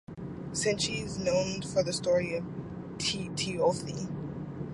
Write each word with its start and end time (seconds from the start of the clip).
Sinchi 0.53 1.03
is 1.05 1.19
known 1.19 1.61
for 1.61 1.83
the 1.83 1.93
story 1.93 2.35
of 2.35 2.43
Teuotihi. 2.97 4.09